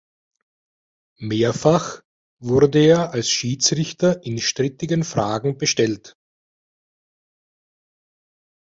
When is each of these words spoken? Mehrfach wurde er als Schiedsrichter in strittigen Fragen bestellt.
Mehrfach 1.19 2.01
wurde 2.39 2.79
er 2.79 3.11
als 3.11 3.29
Schiedsrichter 3.29 4.25
in 4.25 4.39
strittigen 4.39 5.03
Fragen 5.03 5.59
bestellt. 5.59 6.15